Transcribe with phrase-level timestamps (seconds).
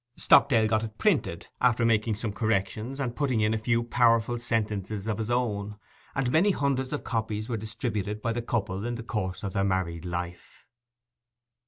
[0.17, 5.05] Stockdale got it printed, after making some corrections, and putting in a few powerful sentences
[5.05, 5.77] of his own;
[6.15, 9.63] and many hundreds of copies were distributed by the couple in the course of their
[9.63, 10.65] married life.